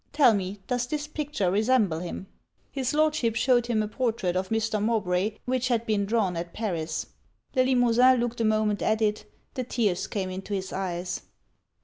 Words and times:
Tell 0.13 0.33
me, 0.33 0.57
does 0.65 0.87
this 0.87 1.05
picture 1.05 1.51
resemble 1.51 1.99
him?' 1.99 2.25
His 2.71 2.95
Lordship 2.95 3.35
shewed 3.35 3.67
him 3.67 3.83
a 3.83 3.87
portrait 3.87 4.35
of 4.35 4.49
Mr. 4.49 4.81
Mowbray 4.83 5.37
which 5.45 5.67
had 5.67 5.85
been 5.85 6.07
drawn 6.07 6.35
at 6.35 6.53
Paris. 6.55 7.05
Le 7.55 7.61
Limosin 7.63 8.19
looked 8.19 8.41
a 8.41 8.43
moment 8.43 8.81
at 8.81 8.99
it 8.99 9.31
the 9.53 9.63
tears 9.63 10.07
came 10.07 10.31
into 10.31 10.55
his 10.55 10.73
eyes. 10.73 11.21